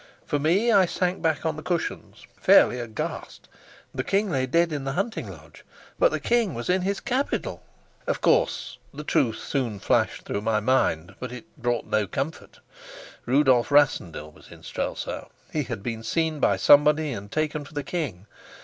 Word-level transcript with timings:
For 0.25 0.39
me, 0.39 0.71
I 0.71 0.87
sank 0.87 1.21
back 1.21 1.45
on 1.45 1.57
the 1.57 1.61
cushions, 1.61 2.25
fairly 2.35 2.79
aghast. 2.79 3.47
The 3.93 4.03
king 4.03 4.31
lay 4.31 4.47
dead 4.47 4.73
in 4.73 4.83
the 4.83 4.93
hunting 4.93 5.29
lodge, 5.29 5.63
but 5.99 6.09
the 6.09 6.19
king 6.19 6.55
was 6.55 6.71
in 6.71 6.81
his 6.81 6.99
capital! 6.99 7.61
Of 8.07 8.19
course, 8.19 8.79
the 8.91 9.03
truth 9.03 9.37
soon 9.37 9.77
flashed 9.79 10.23
through 10.23 10.41
my 10.41 10.59
mind, 10.59 11.13
but 11.19 11.31
it 11.31 11.45
brought 11.55 11.85
no 11.85 12.07
comfort. 12.07 12.61
Rudolf 13.27 13.69
Rassendyll 13.69 14.31
was 14.31 14.49
in 14.51 14.63
Strelsau. 14.63 15.27
He 15.53 15.65
had 15.65 15.83
been 15.83 16.01
seen 16.01 16.39
by 16.39 16.57
somebody 16.57 17.11
and 17.11 17.31
taken 17.31 17.63
for 17.63 17.75
the 17.75 17.83
king. 17.83 18.25